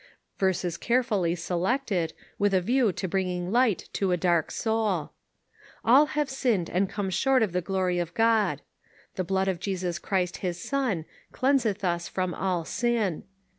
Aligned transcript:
Verses 0.39 0.77
carefully 0.77 1.35
selected, 1.35 2.13
with 2.39 2.55
a 2.55 2.59
view 2.61 2.91
to 2.91 3.07
bringing 3.07 3.51
light 3.51 3.87
to 3.93 4.11
a 4.11 4.17
dark 4.17 4.49
soul:" 4.49 5.11
All 5.85 6.07
have 6.17 6.27
sinned 6.27 6.71
and 6.71 6.89
come 6.89 7.11
short 7.11 7.43
of 7.43 7.51
the 7.51 7.61
glory 7.61 7.99
of 7.99 8.15
God." 8.15 8.63
"The 9.13 9.23
blood 9.23 9.47
of 9.47 9.59
Jesus 9.59 9.99
Christ 9.99 10.37
his 10.37 10.59
Son 10.59 11.05
cleanseth 11.31 11.83
us 11.83 12.07
from 12.07 12.33
all 12.33 12.65
sin." 12.65 13.25